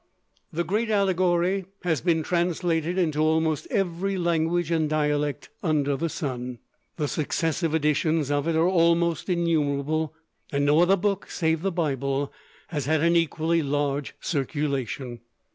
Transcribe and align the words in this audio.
The 0.51 0.63
great 0.63 0.89
allegory 0.89 1.65
has 1.83 2.01
been 2.01 2.23
translated 2.23 2.97
into 2.97 3.21
almost 3.21 3.67
every 3.69 4.17
language 4.17 4.71
and 4.71 4.89
dialect 4.89 5.49
under 5.61 5.95
the 5.95 6.09
sun. 6.09 6.57
The 6.97 7.07
successive 7.07 7.75
editions 7.75 8.31
of 8.31 8.47
it 8.47 8.55
are 8.55 8.67
almost 8.67 9.29
innumerable; 9.29 10.15
and 10.51 10.65
no 10.65 10.79
other 10.79 10.97
book 10.97 11.29
save 11.29 11.61
the 11.61 11.71
Bible 11.71 12.33
has 12.69 12.87
had 12.87 13.01
an 13.01 13.15
equally 13.15 13.61
large 13.61 14.15
circulation. 14.19 15.21